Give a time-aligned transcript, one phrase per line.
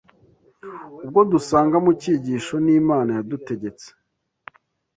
[1.03, 3.87] ubwo dusanga mu cyigisho n’Imana yadutegetse